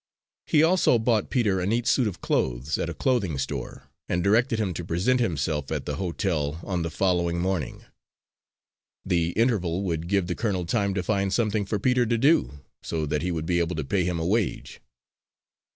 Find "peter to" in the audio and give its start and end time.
11.77-12.17